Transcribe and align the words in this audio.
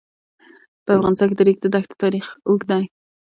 په 0.85 0.91
افغانستان 0.97 1.27
کې 1.29 1.35
د 1.37 1.39
د 1.41 1.45
ریګ 1.47 1.57
دښتې 1.73 1.95
تاریخ 2.03 2.25
اوږد 2.47 2.67
دی. 2.71 2.83